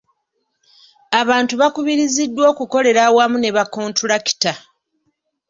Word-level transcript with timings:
Abantu 1.21 1.53
bakubiriziddwa 1.61 2.43
okukolera 2.53 2.99
awamu 3.09 3.37
ne 3.39 3.49
ba 3.55 3.63
kontulakita. 3.73 4.51